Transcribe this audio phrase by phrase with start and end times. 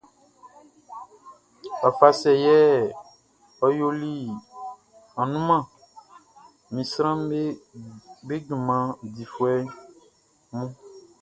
[1.81, 2.57] Wafa sɛ yɛ
[3.65, 4.11] ɔ yoli
[5.21, 5.63] annunman
[6.73, 7.23] ni sranʼm
[8.27, 8.85] be junman
[9.15, 9.53] difuɛ
[10.51, 10.69] mun?